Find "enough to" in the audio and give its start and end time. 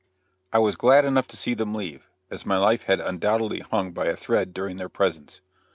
1.05-1.37